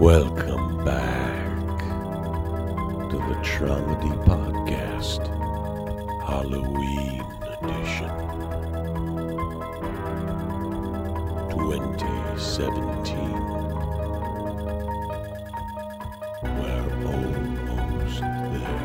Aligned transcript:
Welcome 0.00 0.84
back 0.84 1.78
to 3.10 3.16
the 3.16 3.34
Traumedy 3.42 4.14
Podcast, 4.24 5.26
Halloween 6.24 7.20
edition 7.42 8.08
2017. 11.50 13.18
We're 16.44 16.92
almost 17.08 18.20
there. 18.20 18.84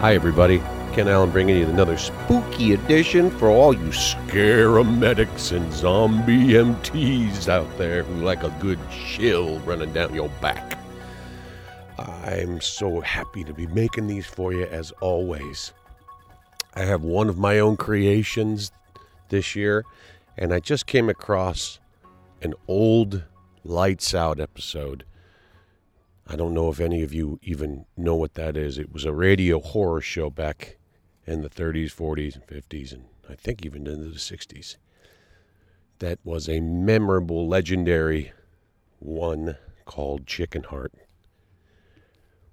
Hi, 0.00 0.14
everybody. 0.16 0.60
Ken 0.92 1.06
Allen 1.06 1.30
bringing 1.30 1.56
you 1.56 1.68
another 1.68 1.96
spooky 1.96 2.72
edition 2.72 3.30
for 3.30 3.48
all 3.48 3.72
you 3.72 3.90
scaremedics 3.90 5.56
and 5.56 5.72
zombie 5.72 6.48
MTs 6.48 7.48
out 7.48 7.78
there 7.78 8.02
who 8.02 8.24
like 8.24 8.42
a 8.42 8.54
good 8.58 8.80
chill 8.90 9.60
running 9.60 9.92
down 9.92 10.12
your 10.12 10.28
back. 10.40 10.76
I'm 11.96 12.60
so 12.60 13.00
happy 13.00 13.44
to 13.44 13.54
be 13.54 13.68
making 13.68 14.08
these 14.08 14.26
for 14.26 14.52
you 14.52 14.64
as 14.64 14.90
always. 15.00 15.72
I 16.74 16.80
have 16.80 17.04
one 17.04 17.28
of 17.28 17.38
my 17.38 17.60
own 17.60 17.76
creations 17.76 18.72
this 19.28 19.54
year, 19.54 19.84
and 20.36 20.52
I 20.52 20.58
just 20.58 20.86
came 20.86 21.08
across 21.08 21.78
an 22.42 22.54
old 22.66 23.22
Lights 23.62 24.12
Out 24.12 24.40
episode. 24.40 25.04
I 26.26 26.34
don't 26.34 26.54
know 26.54 26.68
if 26.68 26.80
any 26.80 27.02
of 27.02 27.14
you 27.14 27.38
even 27.42 27.86
know 27.96 28.16
what 28.16 28.34
that 28.34 28.56
is. 28.56 28.76
It 28.76 28.92
was 28.92 29.04
a 29.04 29.12
radio 29.12 29.60
horror 29.60 30.00
show 30.00 30.30
back 30.30 30.78
in 31.30 31.42
the 31.42 31.48
30s, 31.48 31.94
40s, 31.94 32.34
and 32.34 32.46
50s, 32.46 32.92
and 32.92 33.04
I 33.28 33.36
think 33.36 33.64
even 33.64 33.86
into 33.86 34.08
the 34.08 34.18
60s. 34.18 34.76
That 36.00 36.18
was 36.24 36.48
a 36.48 36.60
memorable, 36.60 37.46
legendary 37.46 38.32
one 38.98 39.56
called 39.84 40.26
Chicken 40.26 40.64
Heart, 40.64 40.92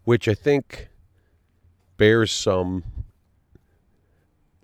which 0.03 0.27
I 0.27 0.35
think 0.35 0.89
bears 1.97 2.31
some 2.31 2.83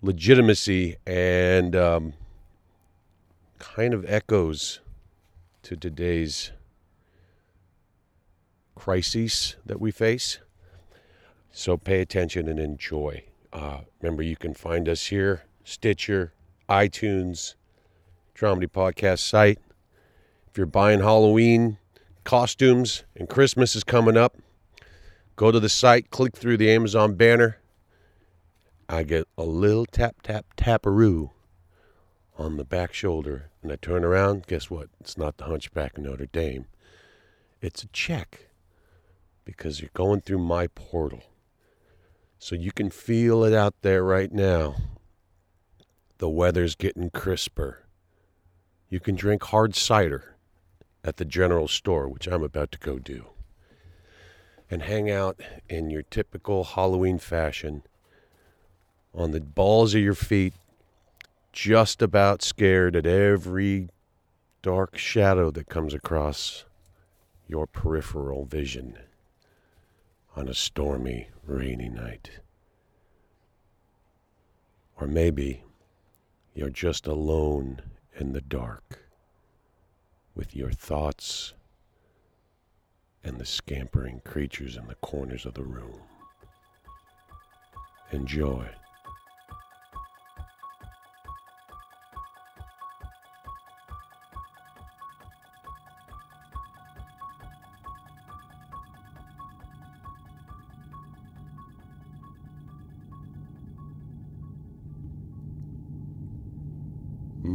legitimacy 0.02 0.98
and 1.08 1.76
um, 1.76 2.14
kind 3.58 3.96
of 3.96 4.06
echoes 4.08 4.80
to 5.64 5.76
today's 5.76 6.52
crises 8.76 9.56
that 9.66 9.82
we 9.82 9.90
face. 9.90 10.38
So 11.52 11.78
pay 11.78 12.02
attention 12.02 12.48
and 12.48 12.60
enjoy. 12.60 13.24
Uh, 13.54 13.82
remember, 14.02 14.24
you 14.24 14.36
can 14.36 14.56
find 14.56 14.90
us 14.90 15.06
here, 15.06 15.44
Stitcher, 15.64 16.34
iTunes, 16.68 17.54
Traumedy 18.36 18.68
Podcast 18.68 19.20
site. 19.20 19.60
If 20.50 20.58
you're 20.58 20.66
buying 20.66 21.02
Halloween 21.02 21.78
costumes 22.24 23.04
and 23.16 23.30
Christmas 23.30 23.76
is 23.76 23.84
coming 23.84 24.18
up, 24.18 24.38
go 25.36 25.52
to 25.52 25.60
the 25.60 25.70
site, 25.70 26.10
click 26.10 26.36
through 26.36 26.58
the 26.58 26.72
Amazon 26.72 27.14
banner. 27.14 27.60
I 28.90 29.04
get 29.04 29.28
a 29.38 29.44
little 29.44 29.86
tap, 29.86 30.24
tap, 30.24 30.48
taparoo 30.58 31.30
on 32.40 32.58
the 32.58 32.66
back 32.66 32.92
shoulder, 32.92 33.52
and 33.62 33.72
I 33.72 33.76
turn 33.76 34.04
around. 34.04 34.48
Guess 34.48 34.72
what? 34.72 34.90
It's 35.00 35.16
not 35.16 35.38
the 35.38 35.46
Hunchback 35.46 36.00
of 36.00 36.04
Notre 36.04 36.26
Dame. 36.26 36.66
It's 37.62 37.84
a 37.84 37.88
check 37.88 38.48
because 39.46 39.80
you're 39.80 39.92
going 39.94 40.22
through 40.22 40.40
my 40.40 40.66
portal. 40.68 41.22
So 42.44 42.56
you 42.56 42.74
can 42.74 42.90
feel 42.90 43.46
it 43.46 43.54
out 43.54 43.74
there 43.84 44.04
right 44.04 44.30
now. 44.30 44.76
The 46.18 46.28
weather's 46.28 46.76
getting 46.76 47.10
crisper. 47.10 47.86
You 48.90 49.00
can 49.00 49.16
drink 49.16 49.46
hard 49.46 49.78
cider 49.78 50.36
at 51.06 51.16
the 51.16 51.24
general 51.24 51.70
store, 51.70 52.10
which 52.10 52.28
I'm 52.28 52.44
about 52.44 52.74
to 52.74 52.80
go 52.80 53.00
do, 53.00 53.28
and 54.70 54.82
hang 54.82 55.10
out 55.10 55.40
in 55.70 55.90
your 55.90 56.02
typical 56.02 56.66
Halloween 56.66 57.18
fashion 57.18 57.84
on 59.16 59.32
the 59.32 59.40
balls 59.40 59.96
of 59.96 60.02
your 60.02 60.14
feet, 60.14 60.54
just 61.54 62.02
about 62.02 62.42
scared 62.42 62.98
at 62.98 63.06
every 63.06 63.88
dark 64.62 64.98
shadow 64.98 65.50
that 65.52 65.70
comes 65.70 65.94
across 65.94 66.66
your 67.48 67.68
peripheral 67.68 68.44
vision 68.44 68.98
on 70.36 70.48
a 70.48 70.54
stormy, 70.54 71.28
rainy 71.46 71.90
night. 71.90 72.30
Or 75.00 75.08
maybe 75.08 75.64
you're 76.56 76.70
just 76.70 77.08
alone 77.08 77.82
in 78.20 78.34
the 78.34 78.42
dark 78.42 79.00
with 80.36 80.56
your 80.56 80.72
thoughts 80.72 81.54
and 83.24 83.38
the 83.38 83.46
scampering 83.46 84.22
creatures 84.26 84.76
in 84.76 84.88
the 84.88 84.96
corners 84.96 85.46
of 85.46 85.54
the 85.54 85.64
room. 85.64 86.02
Enjoy. 88.12 88.68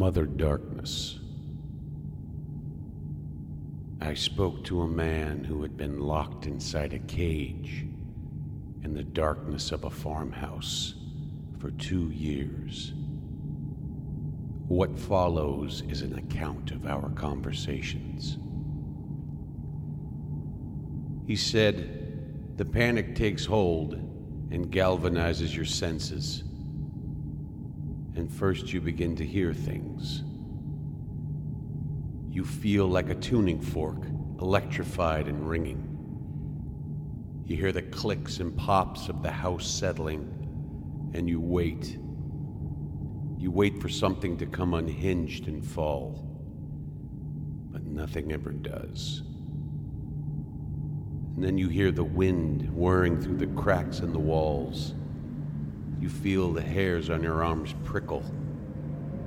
Mother 0.09 0.25
Darkness. 0.25 1.19
I 4.01 4.15
spoke 4.15 4.65
to 4.65 4.81
a 4.81 4.87
man 4.87 5.45
who 5.45 5.61
had 5.61 5.77
been 5.77 6.01
locked 6.01 6.47
inside 6.47 6.95
a 6.95 6.99
cage 7.01 7.85
in 8.83 8.95
the 8.95 9.05
darkness 9.05 9.71
of 9.71 9.85
a 9.85 9.91
farmhouse 9.91 10.95
for 11.59 11.73
two 11.73 12.09
years. 12.09 12.95
What 14.69 14.99
follows 14.99 15.83
is 15.91 16.01
an 16.01 16.15
account 16.15 16.71
of 16.71 16.87
our 16.87 17.11
conversations. 17.11 18.39
He 21.27 21.37
said, 21.37 22.57
The 22.57 22.65
panic 22.65 23.15
takes 23.15 23.45
hold 23.45 23.93
and 23.93 24.73
galvanizes 24.73 25.55
your 25.55 25.67
senses 25.67 26.45
and 28.19 28.31
first 28.33 28.73
you 28.73 28.81
begin 28.81 29.15
to 29.17 29.25
hear 29.25 29.55
things. 29.55 30.25
You 32.31 32.45
feel 32.45 32.87
like 32.87 33.11
a 33.11 33.15
tuning 33.15 33.61
fork, 33.61 34.05
electrified 34.41 35.29
and 35.29 35.49
ringing. 35.49 35.84
You 37.47 37.56
hear 37.56 37.73
the 37.73 37.83
clicks 37.83 38.41
and 38.41 38.56
pops 38.56 39.09
of 39.09 39.23
the 39.23 39.31
house 39.31 39.67
settling, 39.67 41.11
and 41.15 41.29
you 41.29 41.41
wait. 41.41 41.99
You 43.38 43.50
wait 43.50 43.81
for 43.81 43.88
something 43.88 44.37
to 44.38 44.47
come 44.47 44.75
unhinged 44.75 45.47
and 45.47 45.65
fall, 45.65 46.29
but 47.70 47.85
nothing 47.85 48.32
ever 48.32 48.50
does. 48.50 49.23
And 51.37 51.44
then 51.44 51.56
you 51.56 51.69
hear 51.69 51.93
the 51.93 52.05
wind 52.05 52.69
whirring 52.75 53.20
through 53.20 53.37
the 53.37 53.47
cracks 53.47 54.00
in 54.00 54.12
the 54.12 54.19
walls 54.19 54.94
you 56.00 56.09
feel 56.09 56.53
the 56.53 56.62
hairs 56.62 57.11
on 57.11 57.23
your 57.23 57.43
arms 57.43 57.75
prickle 57.85 58.25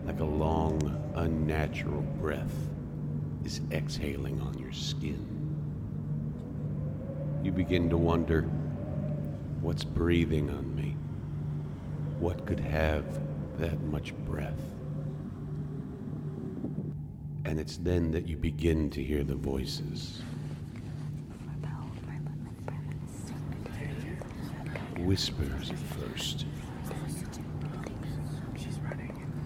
like 0.06 0.20
a 0.20 0.26
long, 0.26 0.80
unnatural 1.16 2.02
breath 2.02 2.54
is 3.46 3.62
exhaling 3.72 4.42
on 4.42 4.58
your 4.58 4.72
skin. 4.72 5.28
You 7.44 7.52
begin 7.52 7.90
to 7.90 7.98
wonder 7.98 8.44
what's 9.62 9.84
breathing 9.84 10.50
on 10.50 10.76
me? 10.76 10.96
What 12.20 12.46
could 12.46 12.60
have 12.60 13.06
that 13.58 13.80
much 13.84 14.14
breath? 14.26 14.60
And 17.46 17.60
it's 17.60 17.78
then 17.78 18.12
that 18.12 18.28
you 18.28 18.38
begin 18.38 18.90
to 18.92 19.04
hear 19.04 19.24
the 19.24 19.36
voices. 19.36 20.22
Whispers 25.06 25.70
at 25.70 25.78
first 25.78 26.46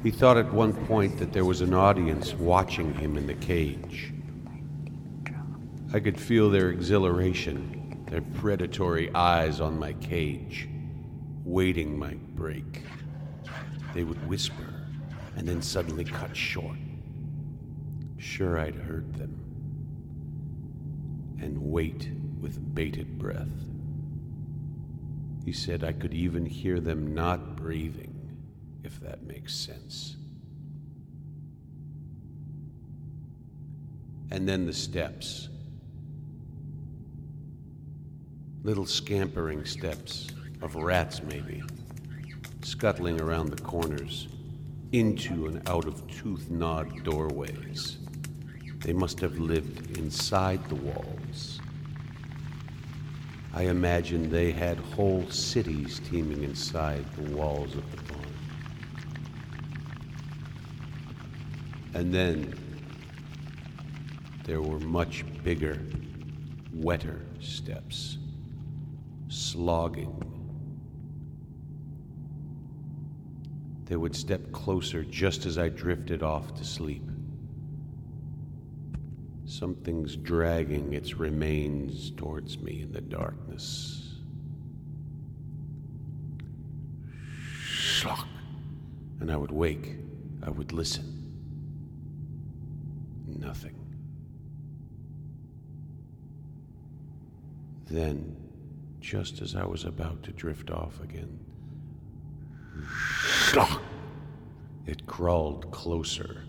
He 0.05 0.11
thought 0.11 0.37
at 0.37 0.53
one 0.53 0.71
point 0.85 1.17
that 1.17 1.33
there 1.33 1.45
was 1.45 1.61
an 1.61 1.73
audience 1.73 2.35
watching 2.35 2.93
him 2.93 3.17
in 3.17 3.25
the 3.25 3.33
cage. 3.33 4.13
I 5.91 5.99
could 5.99 6.19
feel 6.19 6.51
their 6.51 6.69
exhilaration, 6.69 8.05
their 8.11 8.21
predatory 8.21 9.11
eyes 9.15 9.59
on 9.59 9.79
my 9.79 9.93
cage, 9.93 10.69
waiting 11.43 11.97
my 11.97 12.13
break. 12.35 12.83
They 13.95 14.03
would 14.03 14.27
whisper 14.27 14.85
and 15.37 15.47
then 15.47 15.63
suddenly 15.63 16.03
cut 16.03 16.37
short. 16.37 16.77
Sure, 18.19 18.59
I'd 18.59 18.75
heard 18.75 19.11
them. 19.15 19.39
And 21.41 21.57
wait 21.57 22.11
with 22.39 22.75
bated 22.75 23.17
breath. 23.17 23.47
He 25.45 25.51
said 25.51 25.83
I 25.83 25.91
could 25.91 26.13
even 26.13 26.43
hear 26.43 26.79
them 26.79 27.13
not 27.13 27.55
breathing, 27.55 28.13
if 28.83 28.99
that 29.01 29.21
makes 29.21 29.53
sense. 29.53 30.17
And 34.31 34.49
then 34.49 34.65
the 34.65 34.73
steps. 34.73 35.49
Little 38.63 38.87
scampering 38.87 39.65
steps 39.65 40.29
of 40.63 40.73
rats, 40.75 41.21
maybe, 41.21 41.61
scuttling 42.63 43.21
around 43.21 43.51
the 43.51 43.61
corners, 43.61 44.27
into 44.93 45.45
and 45.45 45.61
out 45.69 45.85
of 45.85 46.07
tooth 46.07 46.49
gnawed 46.49 47.03
doorways. 47.03 47.99
They 48.79 48.93
must 48.93 49.19
have 49.19 49.37
lived 49.37 49.95
inside 49.99 50.67
the 50.69 50.75
walls. 50.75 51.59
I 53.55 53.63
imagine 53.63 54.29
they 54.29 54.51
had 54.51 54.77
whole 54.77 55.29
cities 55.29 56.01
teeming 56.09 56.43
inside 56.43 57.05
the 57.15 57.33
walls 57.33 57.73
of 57.73 57.89
the 57.89 58.13
barn. 58.13 58.25
And 61.93 62.13
then 62.13 62.53
there 64.43 64.61
were 64.61 64.81
much 64.81 65.23
bigger, 65.41 65.81
wetter 66.73 67.21
steps, 67.39 68.17
slogging. 69.29 70.21
They 73.85 73.95
would 73.95 74.17
step 74.17 74.51
closer 74.51 75.03
just 75.05 75.45
as 75.45 75.57
I 75.57 75.69
drifted 75.69 76.21
off 76.23 76.55
to 76.55 76.65
sleep. 76.65 77.09
Something's 79.57 80.17
dragging 80.17 80.91
its 80.91 81.13
remains 81.15 82.11
towards 82.11 82.59
me 82.59 82.81
in 82.81 82.91
the 82.91 82.99
darkness. 82.99 84.17
Shock. 87.63 88.27
And 89.21 89.31
I 89.31 89.37
would 89.37 89.51
wake. 89.51 89.95
I 90.43 90.49
would 90.49 90.73
listen. 90.73 91.31
Nothing. 93.27 93.75
Then, 97.85 98.35
just 98.99 99.41
as 99.41 99.55
I 99.55 99.63
was 99.63 99.85
about 99.85 100.21
to 100.23 100.33
drift 100.33 100.69
off 100.69 100.99
again, 100.99 101.39
shock. 102.89 103.81
It 104.85 105.07
crawled 105.07 105.71
closer, 105.71 106.43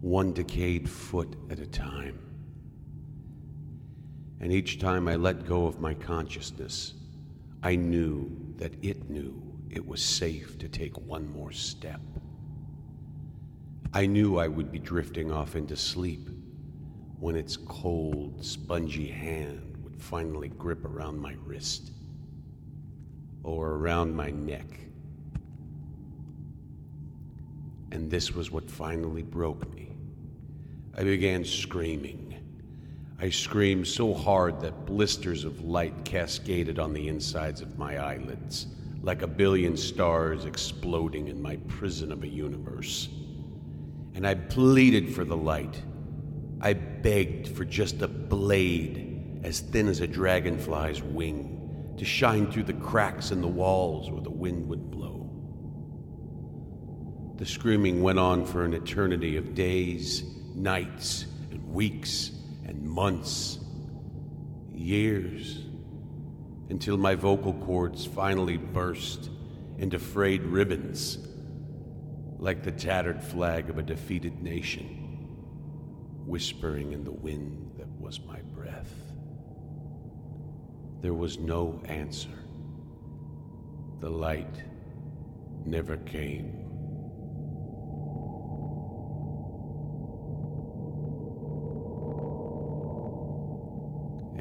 one 0.00 0.32
decayed 0.32 0.88
foot 0.88 1.34
at 1.50 1.58
a 1.58 1.66
time. 1.66 2.20
And 4.40 4.52
each 4.52 4.78
time 4.78 5.08
I 5.08 5.16
let 5.16 5.46
go 5.46 5.66
of 5.66 5.80
my 5.80 5.94
consciousness, 5.94 6.94
I 7.62 7.76
knew 7.76 8.30
that 8.56 8.72
it 8.82 9.08
knew 9.08 9.42
it 9.70 9.86
was 9.86 10.02
safe 10.02 10.58
to 10.58 10.68
take 10.68 10.98
one 10.98 11.30
more 11.32 11.52
step. 11.52 12.00
I 13.92 14.06
knew 14.06 14.38
I 14.38 14.46
would 14.46 14.70
be 14.70 14.78
drifting 14.78 15.32
off 15.32 15.56
into 15.56 15.76
sleep 15.76 16.28
when 17.18 17.34
its 17.34 17.56
cold, 17.56 18.44
spongy 18.44 19.06
hand 19.06 19.76
would 19.82 19.96
finally 19.96 20.48
grip 20.48 20.84
around 20.84 21.18
my 21.18 21.34
wrist 21.44 21.92
or 23.42 23.70
around 23.70 24.14
my 24.14 24.30
neck. 24.30 24.66
And 27.90 28.10
this 28.10 28.32
was 28.34 28.50
what 28.50 28.70
finally 28.70 29.22
broke 29.22 29.72
me. 29.74 29.96
I 30.94 31.04
began 31.04 31.44
screaming 31.44 32.26
I 33.18 33.30
screamed 33.30 33.86
so 33.86 34.12
hard 34.12 34.60
that 34.60 34.84
blisters 34.84 35.44
of 35.44 35.64
light 35.64 36.04
cascaded 36.04 36.78
on 36.78 36.92
the 36.92 37.08
insides 37.08 37.62
of 37.62 37.78
my 37.78 37.96
eyelids, 37.96 38.66
like 39.00 39.22
a 39.22 39.26
billion 39.26 39.74
stars 39.74 40.44
exploding 40.44 41.28
in 41.28 41.40
my 41.40 41.56
prison 41.66 42.12
of 42.12 42.24
a 42.24 42.28
universe. 42.28 43.08
And 44.14 44.26
I 44.26 44.34
pleaded 44.34 45.14
for 45.14 45.24
the 45.24 45.36
light. 45.36 45.82
I 46.60 46.74
begged 46.74 47.48
for 47.48 47.64
just 47.64 48.02
a 48.02 48.08
blade 48.08 49.40
as 49.44 49.60
thin 49.60 49.88
as 49.88 50.00
a 50.00 50.06
dragonfly's 50.06 51.02
wing 51.02 51.94
to 51.96 52.04
shine 52.04 52.52
through 52.52 52.64
the 52.64 52.74
cracks 52.74 53.30
in 53.30 53.40
the 53.40 53.48
walls 53.48 54.10
where 54.10 54.20
the 54.20 54.28
wind 54.28 54.68
would 54.68 54.90
blow. 54.90 55.30
The 57.38 57.46
screaming 57.46 58.02
went 58.02 58.18
on 58.18 58.44
for 58.44 58.66
an 58.66 58.74
eternity 58.74 59.38
of 59.38 59.54
days, 59.54 60.22
nights, 60.54 61.24
and 61.50 61.66
weeks 61.72 62.32
and 62.66 62.82
months, 62.82 63.58
years, 64.72 65.60
until 66.68 66.96
my 66.96 67.14
vocal 67.14 67.54
cords 67.54 68.04
finally 68.04 68.56
burst 68.56 69.30
into 69.78 69.98
frayed 69.98 70.42
ribbons 70.42 71.18
like 72.38 72.62
the 72.62 72.72
tattered 72.72 73.22
flag 73.22 73.70
of 73.70 73.78
a 73.78 73.82
defeated 73.82 74.42
nation, 74.42 74.84
whispering 76.26 76.92
in 76.92 77.04
the 77.04 77.12
wind 77.12 77.72
that 77.78 77.88
was 78.00 78.20
my 78.20 78.40
breath. 78.54 78.92
There 81.00 81.14
was 81.14 81.38
no 81.38 81.80
answer. 81.86 82.38
The 84.00 84.10
light 84.10 84.62
never 85.64 85.96
came. 85.98 86.65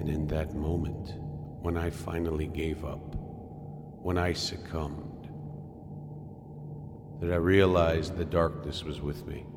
And 0.06 0.14
in 0.14 0.28
that 0.28 0.54
moment, 0.54 1.14
when 1.64 1.76
I 1.76 1.90
finally 1.90 2.46
gave 2.46 2.86
up, 2.86 3.16
when 4.04 4.20
I 4.20 4.34
succumbed, 4.34 5.30
that 7.20 7.34
I 7.34 7.38
realized 7.38 8.16
the 8.16 8.24
darkness 8.24 8.84
was 8.84 9.02
with 9.02 9.26
me. 9.26 9.48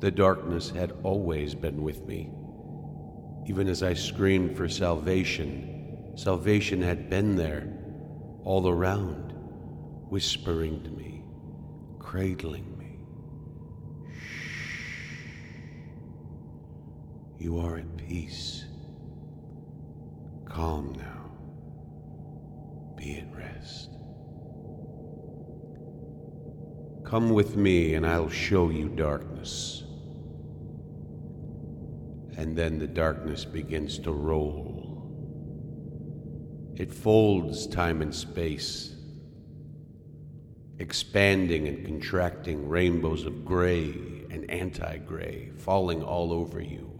The 0.00 0.10
darkness 0.10 0.68
had 0.68 0.92
always 1.04 1.54
been 1.54 1.82
with 1.82 2.04
me. 2.04 2.32
Even 3.46 3.66
as 3.66 3.82
I 3.82 3.94
screamed 3.94 4.58
for 4.58 4.68
salvation, 4.68 6.12
salvation 6.14 6.82
had 6.82 7.08
been 7.08 7.36
there, 7.36 7.66
all 8.44 8.68
around, 8.68 9.32
whispering 10.10 10.82
to 10.82 10.90
me, 10.90 11.24
cradling 11.98 12.76
me. 12.76 12.80
You 17.40 17.58
are 17.60 17.78
at 17.78 17.96
peace. 17.96 18.66
Calm 20.44 20.92
now. 20.98 21.30
Be 22.98 23.16
at 23.16 23.34
rest. 23.34 23.88
Come 27.02 27.30
with 27.30 27.56
me, 27.56 27.94
and 27.94 28.06
I'll 28.06 28.28
show 28.28 28.68
you 28.68 28.90
darkness. 28.90 29.84
And 32.36 32.54
then 32.54 32.78
the 32.78 32.86
darkness 32.86 33.46
begins 33.46 33.98
to 34.00 34.12
roll. 34.12 35.00
It 36.76 36.92
folds 36.92 37.66
time 37.66 38.02
and 38.02 38.14
space, 38.14 38.94
expanding 40.78 41.68
and 41.68 41.86
contracting 41.86 42.68
rainbows 42.68 43.24
of 43.24 43.46
gray 43.46 43.94
and 44.30 44.50
anti 44.50 44.98
gray 44.98 45.52
falling 45.56 46.02
all 46.02 46.34
over 46.34 46.60
you 46.60 46.99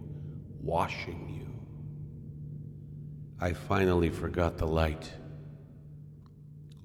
washing 0.63 1.27
you. 1.29 1.47
I 3.39 3.53
finally 3.53 4.09
forgot 4.09 4.57
the 4.57 4.67
light. 4.67 5.11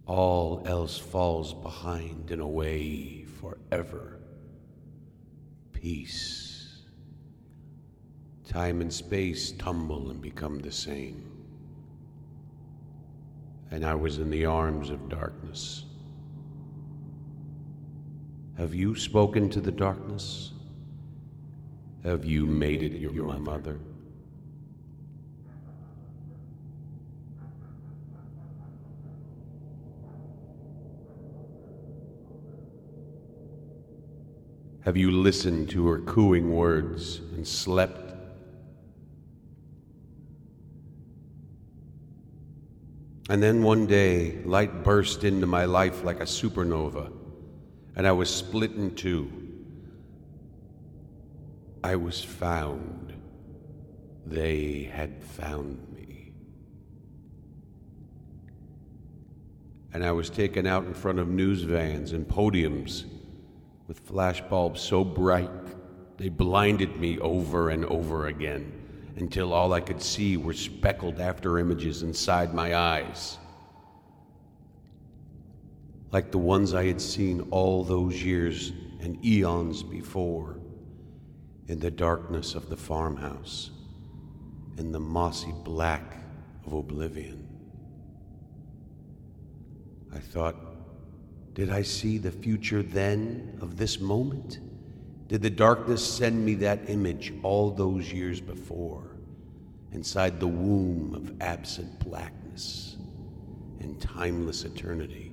All 0.07 0.63
else 0.65 0.97
falls 0.99 1.53
behind 1.53 2.31
and 2.31 2.41
away 2.41 3.25
forever. 3.41 4.21
Peace. 5.73 6.85
Time 8.49 8.81
and 8.81 8.93
space 8.93 9.53
tumble 9.53 10.11
and 10.11 10.23
become 10.23 10.61
the 10.61 10.73
same. 10.73 11.31
And 13.71 13.85
I 13.85 13.95
was 13.95 14.19
in 14.19 14.31
the 14.31 14.47
arms 14.47 14.91
of 14.91 15.09
darkness. 15.09 15.85
Have 18.57 18.75
you 18.75 18.95
spoken 18.95 19.51
to 19.51 19.61
the 19.61 19.73
darkness? 19.73 20.53
Have 22.07 22.25
you 22.25 22.47
made 22.47 22.85
it 22.85 22.93
your, 22.93 23.13
your 23.13 23.37
mother? 23.37 23.81
Have 34.83 34.97
you 34.97 35.11
listened 35.11 35.69
to 35.71 35.89
her 35.89 35.99
cooing 35.99 36.55
words 36.55 37.19
and 37.35 37.45
slept? 37.45 38.15
And 43.29 43.43
then 43.43 43.65
one 43.65 43.87
day, 43.89 44.45
light 44.45 44.85
burst 44.85 45.25
into 45.25 45.49
my 45.49 45.65
life 45.65 46.05
like 46.05 46.21
a 46.21 46.25
supernova, 46.25 47.13
and 47.97 48.07
I 48.07 48.13
was 48.13 48.33
split 48.33 48.75
in 48.75 48.95
two. 48.95 49.36
I 51.83 51.97
was 51.97 52.23
found. 52.23 53.13
They 54.27 54.91
had 54.93 55.23
found 55.23 55.87
me. 55.95 56.33
And 59.93 60.05
I 60.05 60.13
was 60.13 60.29
taken 60.29 60.67
out 60.67 60.85
in 60.85 60.95
front 60.95 61.19
of 61.19 61.29
news 61.29 61.63
vans 61.63 62.13
and 62.13 62.27
podiums 62.27 63.05
with 63.87 64.01
flash 64.01 64.41
bulbs 64.43 64.81
so 64.81 65.05
bright 65.05 65.51
they 66.17 66.29
blinded 66.29 66.97
me 66.97 67.19
over 67.21 67.71
and 67.71 67.85
over 67.87 68.27
again 68.27 68.73
until 69.17 69.53
all 69.53 69.73
I 69.73 69.81
could 69.81 70.03
see 70.03 70.37
were 70.37 70.55
speckled 70.55 71.21
after 71.21 71.59
images 71.59 72.03
inside 72.03 72.53
my 72.53 72.75
eyes. 72.75 73.39
Like 76.13 76.31
the 76.31 76.39
ones 76.39 76.75
I 76.75 76.87
had 76.87 77.01
seen 77.01 77.47
all 77.51 77.85
those 77.85 78.23
years 78.23 78.73
and 79.01 79.23
eons 79.25 79.83
before 79.83 80.59
in 81.69 81.81
the 81.81 81.91
darkness 81.91 82.55
of 82.55 82.69
the 82.69 82.77
farmhouse, 82.77 83.71
in 84.79 84.93
the 84.93 85.01
mossy 85.01 85.53
black 85.65 86.17
of 86.65 86.73
oblivion. 86.73 87.47
I 90.15 90.19
thought, 90.19 90.57
did 91.55 91.71
I 91.71 91.83
see 91.83 92.19
the 92.19 92.31
future 92.31 92.83
then 92.83 93.59
of 93.61 93.77
this 93.77 93.99
moment? 93.99 94.61
Did 95.29 95.43
the 95.43 95.51
darkness 95.51 96.07
send 96.07 96.45
me 96.45 96.55
that 96.57 96.89
image 96.89 97.33
all 97.43 97.71
those 97.71 98.13
years 98.13 98.41
before, 98.41 99.17
inside 99.93 100.39
the 100.39 100.47
womb 100.47 101.15
of 101.15 101.41
absent 101.41 101.99
blackness 101.99 102.97
and 103.81 104.01
timeless 104.01 104.65
eternity? 104.65 105.33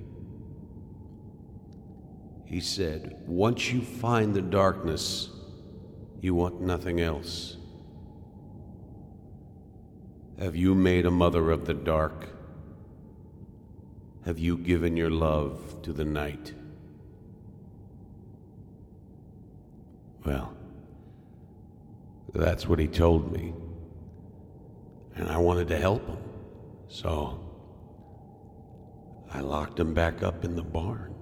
He 2.44 2.60
said, 2.60 3.22
Once 3.26 3.72
you 3.72 3.80
find 3.82 4.34
the 4.34 4.42
darkness, 4.42 5.30
you 6.24 6.34
want 6.34 6.58
nothing 6.58 7.02
else. 7.02 7.58
Have 10.38 10.56
you 10.56 10.74
made 10.74 11.04
a 11.04 11.10
mother 11.10 11.50
of 11.50 11.66
the 11.66 11.74
dark? 11.74 12.30
Have 14.24 14.38
you 14.38 14.56
given 14.56 14.96
your 14.96 15.10
love 15.10 15.82
to 15.82 15.92
the 15.92 16.06
night? 16.06 16.54
Well, 20.24 20.56
that's 22.32 22.66
what 22.66 22.78
he 22.78 22.88
told 22.88 23.30
me. 23.30 23.52
And 25.16 25.28
I 25.28 25.36
wanted 25.36 25.68
to 25.68 25.78
help 25.78 26.06
him. 26.06 26.16
So 26.88 27.38
I 29.30 29.40
locked 29.40 29.78
him 29.78 29.92
back 29.92 30.22
up 30.22 30.42
in 30.42 30.56
the 30.56 30.62
barn. 30.62 31.13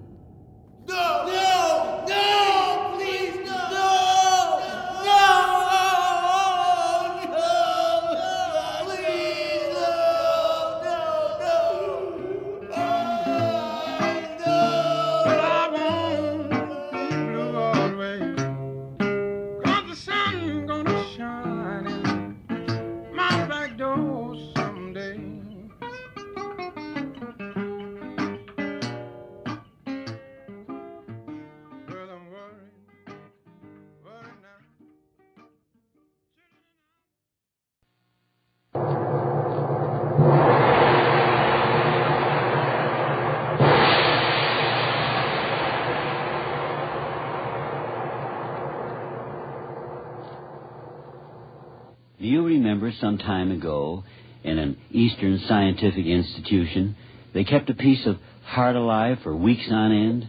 Remember 52.83 52.99
some 52.99 53.17
time 53.17 53.51
ago 53.51 54.03
in 54.43 54.57
an 54.57 54.77
Eastern 54.91 55.39
scientific 55.47 56.05
institution 56.05 56.95
they 57.33 57.45
kept 57.45 57.69
a 57.69 57.73
piece 57.73 58.05
of 58.05 58.17
heart 58.43 58.75
alive 58.75 59.17
for 59.23 59.35
weeks 59.35 59.65
on 59.71 59.91
end? 59.91 60.27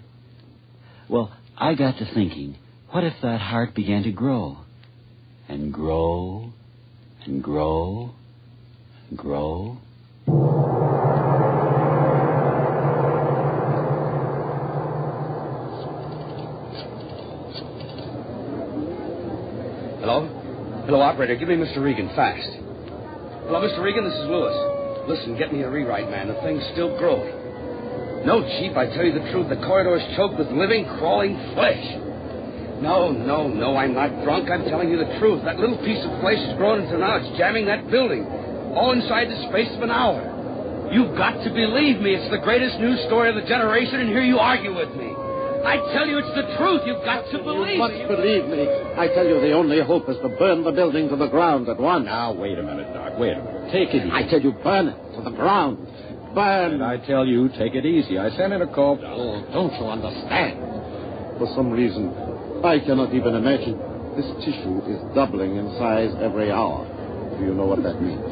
Well, 1.09 1.33
I 1.59 1.75
got 1.75 1.99
to 1.99 2.15
thinking, 2.15 2.57
what 2.91 3.03
if 3.03 3.15
that 3.23 3.41
heart 3.41 3.75
began 3.75 4.05
to 4.05 4.13
grow? 4.13 4.59
And 5.49 5.73
grow, 5.73 6.53
and 7.27 7.43
grow, 7.43 8.15
and 9.11 9.19
grow? 9.19 9.79
Hello? 20.01 20.44
Hello, 20.85 21.01
operator. 21.01 21.35
Give 21.37 21.49
me 21.49 21.57
Mr. 21.57 21.81
Regan 21.81 22.13
fast. 22.13 22.45
Hello, 23.49 23.57
Mr. 23.65 23.81
Regan. 23.81 24.05
This 24.05 24.13
is 24.21 24.29
Lewis. 24.29 24.53
Listen, 25.09 25.33
get 25.33 25.49
me 25.51 25.63
a 25.63 25.71
rewrite, 25.71 26.11
man. 26.11 26.29
The 26.29 26.37
thing's 26.45 26.61
still 26.77 26.93
growing. 27.01 27.25
No, 28.29 28.45
Chief, 28.61 28.77
I 28.77 28.93
tell 28.93 29.01
you 29.01 29.17
the 29.17 29.25
truth. 29.33 29.49
The 29.49 29.65
corridor's 29.65 30.05
choked 30.15 30.37
with 30.37 30.53
living, 30.53 30.85
crawling 31.01 31.41
flesh. 31.57 31.81
No, 32.85 33.17
no, 33.17 33.49
no, 33.49 33.79
I'm 33.81 33.95
not 33.95 34.13
drunk. 34.29 34.51
I'm 34.53 34.69
telling 34.69 34.91
you 34.93 35.01
the 35.01 35.17
truth. 35.17 35.41
That 35.49 35.57
little 35.57 35.81
piece 35.89 36.05
of 36.05 36.21
flesh 36.21 36.37
has 36.37 36.53
grown 36.61 36.85
into 36.85 36.99
now. 36.99 37.17
It's 37.17 37.33
jamming 37.39 37.65
that 37.65 37.89
building. 37.89 38.29
All 38.77 38.93
inside 38.93 39.33
the 39.33 39.41
space 39.49 39.73
of 39.73 39.81
an 39.81 39.91
hour. 39.91 40.21
You've 40.93 41.17
got 41.17 41.41
to 41.45 41.49
believe 41.49 42.05
me. 42.05 42.13
It's 42.13 42.29
the 42.29 42.45
greatest 42.45 42.77
news 42.77 43.01
story 43.09 43.33
of 43.33 43.41
the 43.41 43.49
generation, 43.49 44.05
and 44.05 44.09
here 44.13 44.21
you 44.25 44.37
argue 44.37 44.77
with 44.77 44.93
me. 45.01 45.14
I 45.65 45.77
tell 45.93 46.07
you 46.07 46.19
it's 46.19 46.35
the 46.37 46.57
truth. 46.57 46.83
You've 46.87 47.05
got 47.05 47.25
to 47.33 47.39
believe 47.43 47.75
You 47.75 47.79
must 47.79 47.95
me. 47.95 48.07
believe 48.07 48.45
me. 48.47 48.69
I 48.97 49.09
tell 49.09 49.27
you, 49.27 49.41
the 49.41 49.53
only 49.53 49.81
hope 49.81 50.09
is 50.09 50.17
to 50.23 50.29
burn 50.39 50.63
the 50.63 50.73
building 50.73 51.09
to 51.09 51.17
the 51.17 51.29
ground 51.29 51.69
at 51.69 51.79
once. 51.81 52.05
Now, 52.05 52.33
wait 52.35 52.59
a 52.59 52.63
minute, 52.63 52.93
Doc. 52.93 53.19
Wait 53.19 53.33
a 53.33 53.43
minute. 53.43 53.73
Take 53.73 53.95
it 53.95 54.05
easy. 54.07 54.11
I 54.13 54.29
tell 54.29 54.41
you, 54.41 54.53
burn 54.63 54.89
it 54.89 54.97
to 55.17 55.23
the 55.23 55.31
ground. 55.31 55.79
Burn. 56.35 56.75
And 56.75 56.85
I 56.85 56.99
tell 56.99 57.25
you, 57.25 57.49
take 57.57 57.75
it 57.75 57.87
easy. 57.87 58.19
I 58.19 58.29
sent 58.37 58.53
in 58.53 58.61
a 58.63 58.67
call. 58.67 58.99
Oh, 59.03 59.41
don't 59.53 59.73
you 59.81 59.87
understand? 59.87 60.59
For 61.39 61.47
some 61.57 61.71
reason, 61.71 62.13
I 62.65 62.79
cannot 62.81 63.15
even 63.15 63.35
imagine. 63.35 63.79
This 64.17 64.27
tissue 64.45 64.83
is 64.87 65.01
doubling 65.15 65.57
in 65.57 65.67
size 65.79 66.15
every 66.23 66.51
hour. 66.51 66.87
Do 67.39 67.45
you 67.45 67.55
know 67.55 67.67
what 67.67 67.83
that 67.83 68.01
means? 68.01 68.23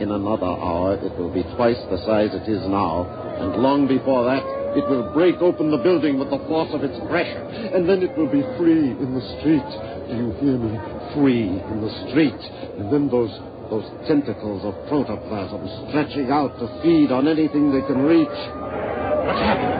In 0.00 0.12
another 0.12 0.46
hour, 0.46 0.94
it 0.94 1.18
will 1.18 1.32
be 1.32 1.42
twice 1.56 1.76
the 1.90 1.98
size 2.06 2.30
it 2.32 2.48
is 2.48 2.62
now, 2.68 3.04
and 3.40 3.60
long 3.60 3.86
before 3.88 4.24
that, 4.24 4.40
it 4.76 4.88
will 4.88 5.12
break 5.12 5.36
open 5.40 5.70
the 5.70 5.78
building 5.78 6.18
with 6.18 6.30
the 6.30 6.38
force 6.48 6.70
of 6.74 6.84
its 6.84 6.98
pressure, 7.08 7.44
and 7.74 7.88
then 7.88 8.02
it 8.02 8.16
will 8.16 8.28
be 8.28 8.42
free 8.58 8.90
in 8.92 9.14
the 9.14 9.24
street. 9.38 9.68
Do 10.08 10.16
you 10.16 10.32
hear 10.40 10.58
me? 10.58 10.78
Free 11.14 11.48
in 11.48 11.80
the 11.80 11.92
street. 12.08 12.40
And 12.78 12.92
then 12.92 13.08
those 13.08 13.32
those 13.70 13.84
tentacles 14.08 14.64
of 14.64 14.74
protoplasm 14.88 15.68
stretching 15.88 16.30
out 16.30 16.58
to 16.58 16.66
feed 16.82 17.12
on 17.12 17.28
anything 17.28 17.70
they 17.70 17.82
can 17.82 18.00
reach. 18.00 18.28
What's 18.28 19.40
happening? 19.44 19.76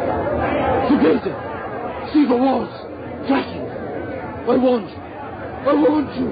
The 0.92 0.97
building! 1.02 1.37
See 2.12 2.28
the 2.28 2.37
walls! 2.37 2.68
Cracking! 3.26 3.64
I 4.49 4.57
warned 4.57 4.90
you! 4.90 4.97
I 5.68 5.75
warned 5.75 6.12
you! 6.21 6.28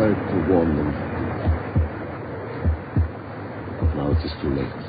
Tried 0.00 0.30
to 0.30 0.36
warn 0.48 0.76
them. 0.76 0.90
But 3.78 3.94
now 3.96 4.12
it 4.12 4.24
is 4.24 4.32
too 4.40 4.48
late. 4.48 4.80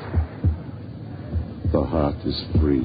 The 1.70 1.82
heart 1.82 2.16
is 2.24 2.42
free. 2.58 2.80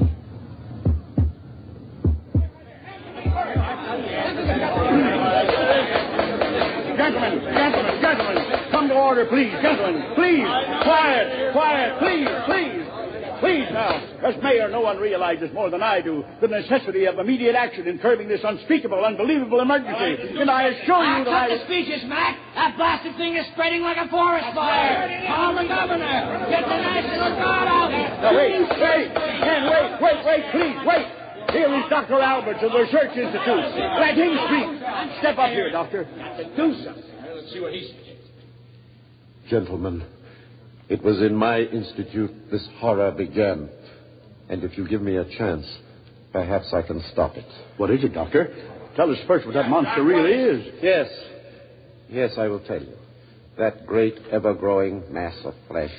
Gentlemen, 6.98 7.40
gentlemen, 7.48 8.02
gentlemen, 8.02 8.36
come 8.72 8.88
to 8.88 8.94
order, 8.94 9.24
please. 9.24 9.54
Gentlemen, 9.62 10.02
please. 10.14 10.44
Quiet, 10.84 11.52
quiet, 11.52 11.98
please, 11.98 12.28
please. 12.44 12.77
Please 13.40 13.66
now, 13.70 14.02
as 14.26 14.34
mayor, 14.42 14.68
no 14.68 14.80
one 14.80 14.98
realizes 14.98 15.52
more 15.52 15.70
than 15.70 15.82
I 15.82 16.00
do 16.00 16.24
the 16.40 16.48
necessity 16.48 17.04
of 17.06 17.18
immediate 17.18 17.54
action 17.54 17.86
in 17.86 17.98
curbing 17.98 18.28
this 18.28 18.40
unspeakable, 18.42 19.04
unbelievable 19.04 19.60
emergency. 19.60 20.38
And 20.38 20.50
I 20.50 20.68
assure 20.68 21.04
you 21.04 21.24
that 21.24 21.32
I... 21.32 21.48
Cut 21.48 21.58
the 21.58 21.64
speeches, 21.66 22.02
Mac. 22.06 22.36
That 22.54 22.76
blasted 22.76 23.16
thing 23.16 23.36
is 23.36 23.46
spreading 23.52 23.82
like 23.82 23.96
a 23.96 24.08
forest 24.08 24.46
fire. 24.54 25.06
Call 25.26 25.54
the 25.54 25.68
governor. 25.68 26.46
Get 26.50 26.66
the 26.66 26.78
National 26.82 27.30
Guard 27.38 27.68
out. 27.68 27.90
Now, 28.22 28.36
wait, 28.36 28.58
wait, 28.58 29.14
Ken, 29.14 29.62
wait, 29.70 30.02
wait, 30.02 30.18
wait, 30.26 30.44
please, 30.50 30.78
wait. 30.86 31.06
Here 31.52 31.74
is 31.74 31.84
Dr. 31.88 32.20
Alberts 32.20 32.60
of 32.62 32.72
the 32.72 32.78
Research 32.78 33.16
Institute. 33.16 33.64
Let 33.98 34.18
him 34.18 34.36
speak. 34.50 34.68
Step 35.20 35.38
up 35.38 35.50
here, 35.50 35.70
Doctor. 35.70 36.04
Do 36.56 36.74
something. 36.84 37.04
Let's 37.34 37.52
see 37.52 37.60
what 37.60 37.72
he 37.72 37.86
says. 37.86 37.94
Gentlemen, 39.48 40.04
it 40.88 41.02
was 41.02 41.18
in 41.20 41.34
my 41.34 41.60
institute 41.60 42.50
this 42.50 42.66
horror 42.78 43.10
began. 43.12 43.68
And 44.48 44.64
if 44.64 44.78
you 44.78 44.88
give 44.88 45.02
me 45.02 45.16
a 45.16 45.24
chance, 45.36 45.66
perhaps 46.32 46.72
I 46.72 46.82
can 46.82 47.02
stop 47.12 47.36
it. 47.36 47.44
What 47.76 47.90
is 47.90 48.02
it, 48.02 48.14
Doctor? 48.14 48.54
Tell 48.96 49.10
us 49.10 49.18
first 49.26 49.46
what 49.46 49.54
that 49.54 49.68
monster 49.68 50.02
really 50.02 50.32
is. 50.32 50.74
Yes. 50.82 51.08
Yes, 52.08 52.32
I 52.38 52.48
will 52.48 52.60
tell 52.60 52.80
you. 52.80 52.96
That 53.58 53.86
great, 53.86 54.18
ever 54.30 54.54
growing 54.54 55.02
mass 55.12 55.36
of 55.44 55.54
flesh, 55.68 55.92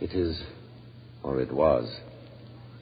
it 0.00 0.12
is, 0.12 0.40
or 1.22 1.40
it 1.40 1.52
was, 1.52 1.92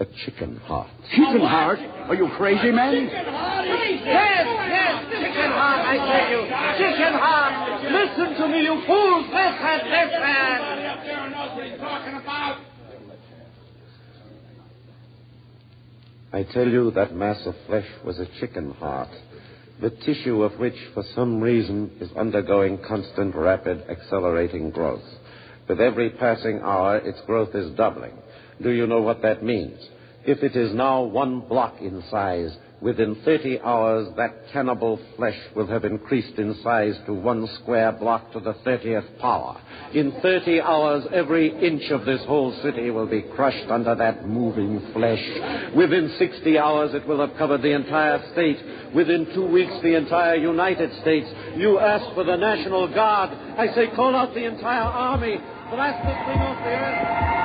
a 0.00 0.04
chicken 0.24 0.56
heart. 0.64 0.90
Chicken 1.10 1.40
heart? 1.40 1.78
Are 2.08 2.14
you 2.14 2.28
crazy, 2.36 2.70
man? 2.70 2.94
Chicken 2.94 3.34
heart? 3.34 3.66
Yes, 3.66 4.46
yes, 4.46 5.04
chicken 5.10 5.50
heart, 5.50 5.80
I 5.84 5.96
tell 5.98 6.30
you. 6.30 6.40
Chicken 6.78 7.14
heart. 7.18 7.54
Listen 7.82 8.34
to 8.40 8.48
me, 8.48 8.62
you 8.62 8.82
fools. 8.86 9.26
Listen, 9.26 9.90
listen. 9.90 10.58
I 16.30 16.42
tell 16.52 16.68
you 16.68 16.90
that 16.92 17.14
mass 17.16 17.44
of 17.46 17.54
flesh 17.66 17.86
was 18.04 18.18
a 18.18 18.26
chicken 18.38 18.72
heart, 18.72 19.08
the 19.80 19.90
tissue 19.90 20.42
of 20.42 20.58
which, 20.60 20.76
for 20.92 21.02
some 21.14 21.40
reason, 21.40 21.90
is 22.00 22.10
undergoing 22.12 22.78
constant, 22.86 23.34
rapid, 23.34 23.84
accelerating 23.88 24.70
growth. 24.70 25.02
With 25.68 25.80
every 25.80 26.10
passing 26.10 26.60
hour, 26.62 26.98
its 26.98 27.20
growth 27.26 27.54
is 27.54 27.74
doubling. 27.76 28.12
Do 28.62 28.70
you 28.70 28.86
know 28.86 29.00
what 29.00 29.22
that 29.22 29.42
means? 29.42 29.78
If 30.24 30.42
it 30.42 30.56
is 30.56 30.74
now 30.74 31.02
one 31.04 31.40
block 31.40 31.80
in 31.80 32.02
size, 32.10 32.54
within 32.80 33.16
30 33.24 33.60
hours, 33.60 34.08
that 34.16 34.34
cannibal 34.52 35.00
flesh 35.16 35.38
will 35.54 35.66
have 35.66 35.84
increased 35.84 36.38
in 36.38 36.54
size 36.62 36.94
to 37.06 37.14
one 37.14 37.48
square 37.60 37.92
block 37.92 38.32
to 38.32 38.40
the 38.40 38.54
30th 38.54 39.18
power. 39.20 39.60
In 39.94 40.12
30 40.20 40.60
hours, 40.60 41.04
every 41.12 41.48
inch 41.66 41.90
of 41.90 42.04
this 42.04 42.20
whole 42.26 42.52
city 42.62 42.90
will 42.90 43.06
be 43.06 43.22
crushed 43.22 43.70
under 43.70 43.94
that 43.94 44.28
moving 44.28 44.80
flesh. 44.92 45.24
Within 45.74 46.14
60 46.18 46.58
hours, 46.58 46.94
it 46.94 47.06
will 47.06 47.26
have 47.26 47.36
covered 47.38 47.62
the 47.62 47.74
entire 47.74 48.20
state. 48.32 48.58
Within 48.94 49.26
two 49.34 49.46
weeks, 49.46 49.72
the 49.82 49.96
entire 49.96 50.36
United 50.36 50.90
States. 51.00 51.28
You 51.56 51.78
ask 51.78 52.14
for 52.14 52.24
the 52.24 52.36
National 52.36 52.92
Guard. 52.92 53.30
I 53.30 53.74
say, 53.74 53.86
call 53.94 54.14
out 54.14 54.34
the 54.34 54.44
entire 54.44 54.82
army. 54.82 55.36
Blast 55.70 56.06
this 56.06 56.16
thing 56.26 56.38
off 56.38 56.64
the 56.64 56.70
earth. 56.70 57.37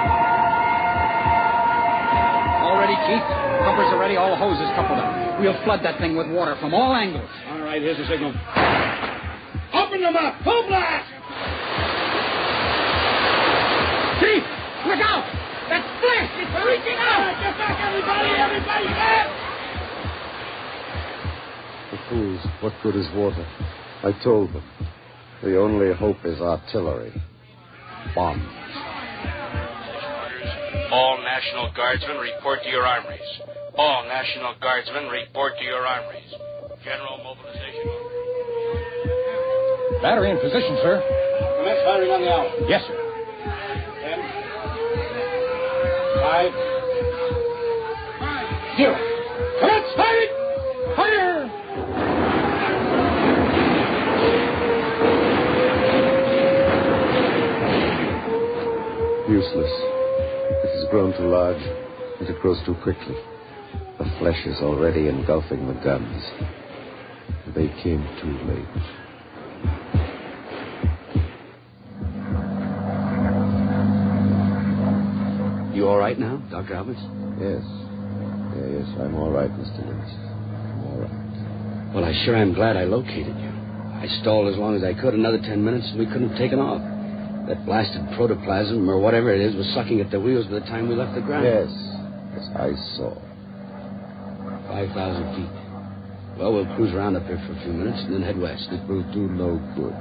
All 2.84 2.90
ready, 2.90 3.00
Keith? 3.08 3.24
Pumpers 3.64 3.88
are 3.96 3.98
ready, 3.98 4.18
all 4.18 4.36
hoses 4.36 4.68
coupled 4.76 5.00
up. 5.00 5.40
We'll 5.40 5.56
flood 5.64 5.80
that 5.88 6.00
thing 6.04 6.18
with 6.18 6.28
water 6.28 6.58
from 6.60 6.74
all 6.74 6.94
angles. 6.94 7.30
All 7.48 7.62
right, 7.62 7.82
here's 7.82 7.96
the 7.96 8.04
signal. 8.12 8.36
Open 9.72 10.02
them 10.04 10.18
up. 10.20 10.36
Full 10.44 10.68
blast. 10.68 11.08
Keith, 14.20 14.44
look 14.84 15.00
out! 15.00 15.24
That 15.72 15.80
flesh 16.04 16.28
is 16.44 16.52
reaching 16.60 17.00
out! 17.00 17.32
Get 17.40 17.56
back, 17.56 17.80
everybody. 17.88 18.36
Everybody 18.36 18.92
back. 19.00 19.32
The 21.92 21.98
fools, 22.12 22.42
what 22.60 22.74
good 22.84 22.98
is 22.98 23.08
water? 23.16 23.48
I 24.04 24.12
told 24.26 24.52
them. 24.52 24.64
The 25.42 25.58
only 25.58 25.96
hope 25.96 26.18
is 26.26 26.42
artillery. 26.42 27.14
Bombs. 28.14 28.63
All 30.94 31.18
National 31.24 31.74
Guardsmen 31.76 32.18
report 32.18 32.62
to 32.62 32.70
your 32.70 32.86
armories. 32.86 33.42
All 33.76 34.06
National 34.06 34.54
Guardsmen 34.62 35.10
report 35.10 35.58
to 35.58 35.64
your 35.64 35.88
armories. 35.88 36.32
General 36.86 37.18
mobilization 37.18 37.90
order. 37.90 38.14
Battery 40.04 40.30
in 40.30 40.38
position, 40.38 40.78
sir. 40.84 41.02
Commence 41.58 41.82
firing 41.84 42.12
on 42.12 42.22
the 42.22 42.30
hour. 42.30 42.46
Yes, 42.70 42.86
sir. 42.86 42.94
Ten. 44.06 44.22
Five. 46.22 46.54
Zero. 48.78 48.94
Commence 49.62 49.90
firing! 49.98 50.30
Fire! 50.96 51.50
Useless. 59.28 59.93
Grown 60.94 61.12
too 61.18 61.26
large, 61.28 61.58
and 62.20 62.30
it 62.30 62.40
grows 62.40 62.60
too 62.68 62.76
quickly. 62.84 63.16
The 63.98 64.06
flesh 64.20 64.38
is 64.46 64.58
already 64.62 65.08
engulfing 65.08 65.66
the 65.66 65.74
guns. 65.84 66.24
They 67.56 67.68
came 67.82 68.06
too 68.22 68.38
late. 68.46 68.70
You 75.76 75.88
all 75.88 75.98
right 75.98 76.20
now, 76.20 76.38
Dr. 76.52 76.76
Alberts? 76.76 77.02
Yes. 77.42 77.66
Yeah, 78.54 78.78
yes, 78.78 78.88
I'm 79.02 79.16
all 79.16 79.32
right, 79.32 79.50
Mr. 79.50 79.84
Lewis. 79.88 80.14
I'm 80.14 80.84
all 80.86 81.00
right. 81.02 81.96
Well, 81.96 82.06
I 82.06 82.14
sure 82.24 82.36
am 82.36 82.54
glad 82.54 82.78
I 82.78 82.84
located 82.84 83.36
you. 83.36 83.50
I 83.98 84.06
stalled 84.22 84.54
as 84.54 84.60
long 84.60 84.76
as 84.76 84.84
I 84.84 84.94
could, 84.94 85.16
another 85.16 85.40
ten 85.40 85.66
minutes, 85.66 85.88
and 85.90 85.98
we 85.98 86.06
couldn't 86.06 86.30
have 86.30 86.38
taken 86.38 86.60
off. 86.60 86.93
That 87.48 87.66
blasted 87.66 88.02
protoplasm, 88.16 88.90
or 88.90 89.00
whatever 89.00 89.34
it 89.34 89.42
is, 89.42 89.56
was 89.56 89.68
sucking 89.74 90.00
at 90.00 90.12
the 90.12 90.20
wheels 90.20 90.46
by 90.46 90.60
the 90.60 90.68
time 90.72 90.88
we 90.88 90.96
left 90.96 91.16
the 91.16 91.22
ground. 91.22 91.46
Yes. 91.46 91.70
Yes, 92.34 92.50
I 92.56 92.72
saw. 92.96 93.14
5,000 94.68 95.36
feet. 95.36 96.40
Well, 96.40 96.54
we'll 96.54 96.76
cruise 96.76 96.94
around 96.94 97.16
up 97.16 97.28
here 97.28 97.42
for 97.46 97.54
a 97.54 97.62
few 97.64 97.74
minutes 97.74 98.02
and 98.04 98.14
then 98.14 98.22
head 98.24 98.40
west. 98.40 98.68
It 98.72 98.88
will 98.88 99.04
do 99.14 99.28
no 99.30 99.60
good. 99.76 99.94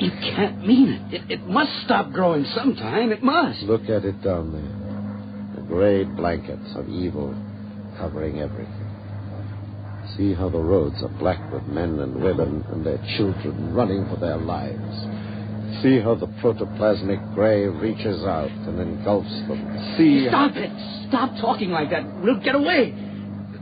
You 0.00 0.10
can't 0.10 0.64
mean 0.66 0.88
it. 0.88 1.14
It, 1.14 1.30
it 1.30 1.46
must 1.46 1.72
stop 1.84 2.12
growing 2.12 2.44
sometime. 2.54 3.12
It 3.12 3.22
must. 3.22 3.62
Look 3.62 3.88
at 3.88 4.04
it 4.04 4.22
down 4.22 4.52
there. 4.52 5.56
The 5.56 5.68
gray 5.68 6.04
blankets 6.04 6.74
of 6.76 6.88
evil 6.88 7.34
covering 7.98 8.40
everything. 8.40 8.86
See 10.16 10.32
how 10.32 10.48
the 10.48 10.58
roads 10.58 11.02
are 11.02 11.18
black 11.18 11.52
with 11.52 11.64
men 11.64 11.98
and 11.98 12.22
women 12.22 12.64
and 12.70 12.84
their 12.84 12.98
children 13.16 13.74
running 13.74 14.06
for 14.08 14.16
their 14.16 14.38
lives. 14.38 15.09
See 15.82 16.00
how 16.00 16.14
the 16.14 16.26
protoplasmic 16.42 17.34
gray 17.34 17.66
reaches 17.66 18.22
out 18.24 18.50
and 18.50 18.80
engulfs 18.80 19.30
them. 19.48 19.94
See 19.96 20.28
Stop 20.28 20.56
it. 20.56 20.70
Stop 21.08 21.36
talking 21.40 21.70
like 21.70 21.90
that. 21.90 22.04
We'll 22.22 22.40
get 22.40 22.54
away. 22.54 22.94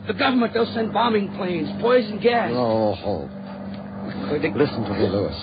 The 0.06 0.14
government, 0.14 0.54
they'll 0.54 0.72
send 0.72 0.92
bombing 0.92 1.28
planes, 1.36 1.68
poison 1.80 2.18
gas. 2.18 2.50
Hope. 2.52 3.30
Listen 4.56 4.84
to 4.84 4.94
me, 4.94 5.06
Lewis. 5.06 5.36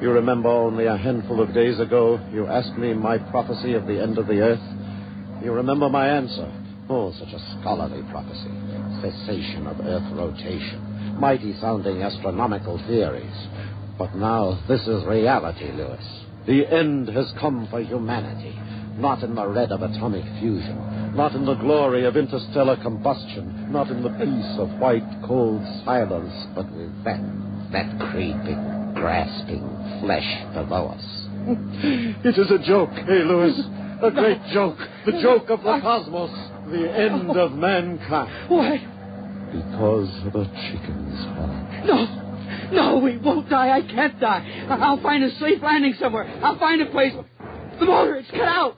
You 0.00 0.10
remember 0.12 0.48
only 0.48 0.86
a 0.86 0.96
handful 0.96 1.40
of 1.40 1.54
days 1.54 1.78
ago 1.80 2.20
you 2.32 2.46
asked 2.46 2.76
me 2.76 2.92
my 2.94 3.18
prophecy 3.18 3.74
of 3.74 3.86
the 3.86 4.00
end 4.00 4.18
of 4.18 4.26
the 4.26 4.40
earth? 4.40 4.60
You 5.42 5.52
remember 5.52 5.88
my 5.88 6.08
answer? 6.08 6.50
Oh, 6.88 7.12
such 7.18 7.32
a 7.32 7.38
scholarly 7.60 8.02
prophecy. 8.10 8.50
Cessation 9.00 9.66
of 9.66 9.80
earth 9.80 10.10
rotation. 10.12 11.16
Mighty 11.18 11.54
sounding 11.60 12.02
astronomical 12.02 12.78
theories. 12.86 13.36
But 13.98 14.14
now 14.14 14.58
this 14.68 14.82
is 14.82 15.04
reality, 15.04 15.72
Lewis. 15.72 16.04
The 16.46 16.66
end 16.66 17.08
has 17.08 17.32
come 17.40 17.66
for 17.70 17.80
humanity. 17.80 18.58
Not 18.98 19.22
in 19.22 19.34
the 19.34 19.46
red 19.46 19.72
of 19.72 19.82
atomic 19.82 20.24
fusion. 20.38 21.14
Not 21.14 21.34
in 21.34 21.44
the 21.44 21.54
glory 21.54 22.04
of 22.04 22.16
interstellar 22.16 22.76
combustion. 22.76 23.72
Not 23.72 23.88
in 23.88 24.02
the 24.02 24.10
peace 24.10 24.58
of 24.58 24.70
white, 24.78 25.06
cold 25.26 25.62
silence. 25.84 26.32
But 26.54 26.70
with 26.72 27.04
that, 27.04 27.20
that 27.72 28.10
creeping, 28.10 28.92
grasping 28.94 29.64
flesh 30.00 30.44
below 30.54 30.88
us. 30.88 31.04
it 32.24 32.38
is 32.38 32.50
a 32.50 32.58
joke, 32.66 32.90
hey, 32.90 33.24
Lewis? 33.24 33.58
A 34.02 34.10
great 34.10 34.40
joke. 34.52 34.78
The 35.06 35.20
joke 35.22 35.48
of 35.48 35.60
the 35.62 35.80
cosmos. 35.80 36.30
The 36.70 36.90
end 36.90 37.30
of 37.30 37.52
mankind. 37.52 38.50
Why? 38.50 38.78
Because 39.52 40.10
of 40.26 40.34
a 40.34 40.44
chicken's 40.44 41.24
heart. 41.24 41.86
No. 41.86 42.25
No, 42.72 42.98
we 42.98 43.16
won't 43.18 43.48
die. 43.48 43.70
I 43.76 43.82
can't 43.82 44.18
die. 44.20 44.66
I'll 44.68 45.00
find 45.02 45.22
a 45.24 45.30
safe 45.38 45.62
landing 45.62 45.94
somewhere. 46.00 46.24
I'll 46.42 46.58
find 46.58 46.80
a 46.82 46.86
place. 46.86 47.12
The 47.78 47.84
motor, 47.84 48.16
it's 48.16 48.30
cut 48.30 48.40
out. 48.42 48.76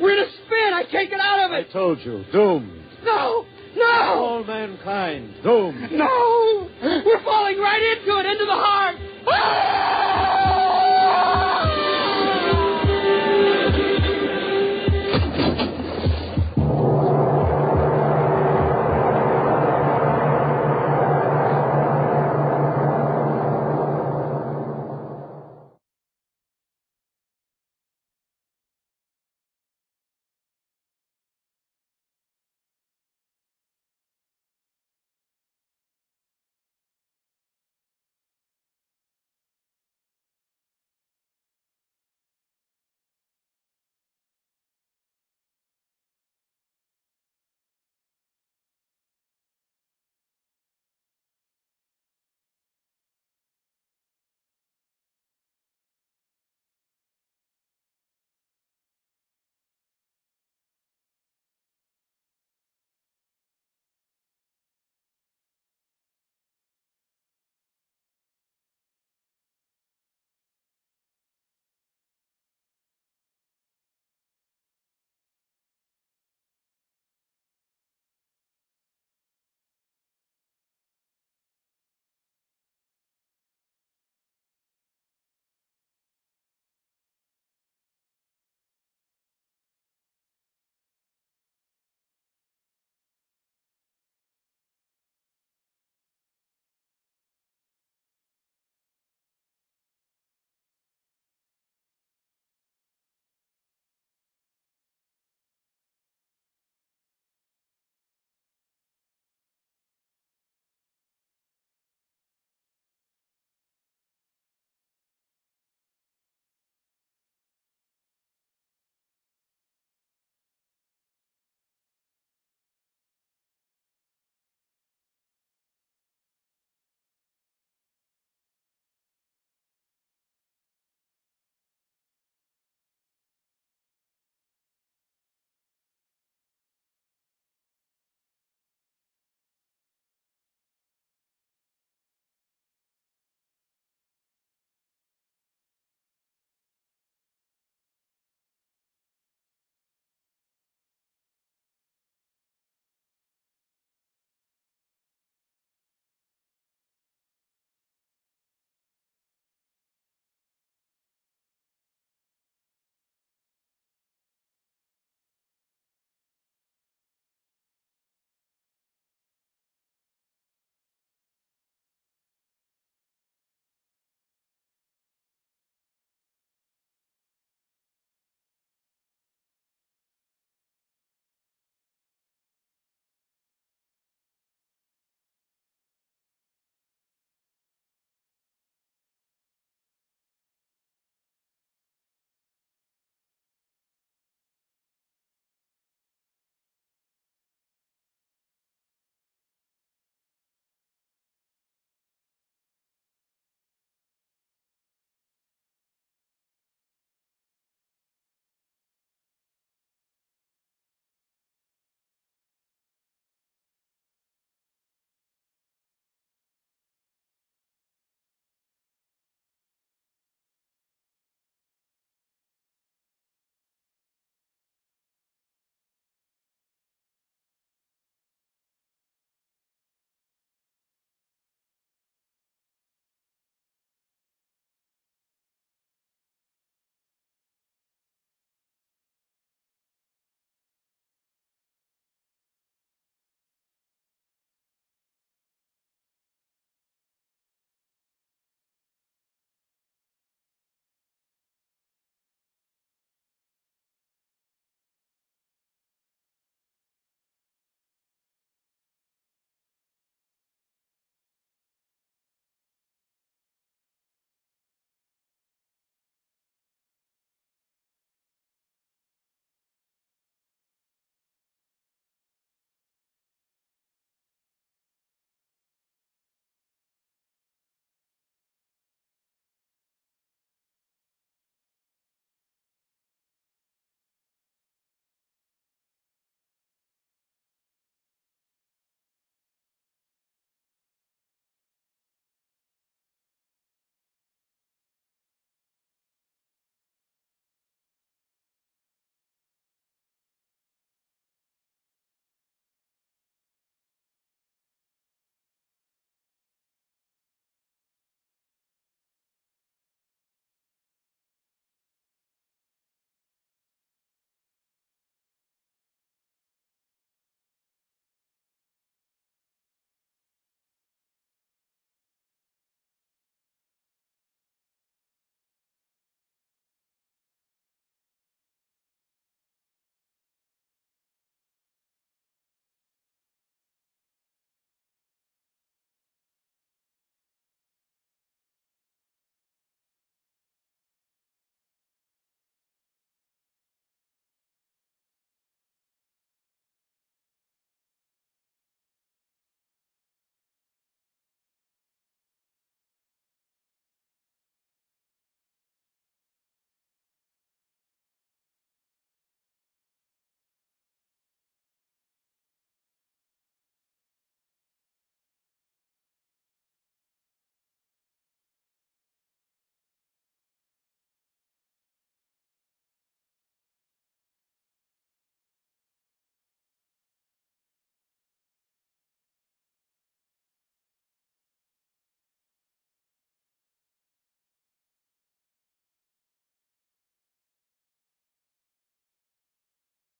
We're 0.00 0.12
in 0.12 0.24
a 0.24 0.30
spin. 0.30 0.74
I 0.74 0.84
can't 0.90 1.10
get 1.10 1.20
out 1.20 1.46
of 1.46 1.52
it. 1.52 1.68
I 1.68 1.72
told 1.72 2.00
you, 2.00 2.24
doomed. 2.32 2.82
No. 3.04 3.46
No. 3.76 3.84
All 3.84 4.44
mankind, 4.44 5.34
doomed. 5.42 5.92
No. 5.92 6.68
We're 6.82 7.22
falling 7.24 7.58
right 7.58 7.98
into 7.98 8.18
it, 8.18 8.26
into 8.26 8.44
the 8.44 8.52
heart. 8.52 8.96
Ah! 9.26 10.23